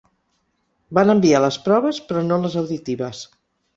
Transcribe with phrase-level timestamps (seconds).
[0.99, 3.21] Van enviar les proves, però no les auditives.